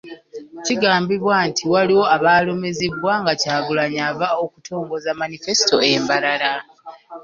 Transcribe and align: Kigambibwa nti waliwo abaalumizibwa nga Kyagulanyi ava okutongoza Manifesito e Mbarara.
Kigambibwa 0.65 1.35
nti 1.49 1.63
waliwo 1.73 2.05
abaalumizibwa 2.15 3.11
nga 3.21 3.33
Kyagulanyi 3.41 3.99
ava 4.09 4.27
okutongoza 4.43 5.09
Manifesito 5.21 5.77
e 5.91 5.91
Mbarara. 6.01 6.53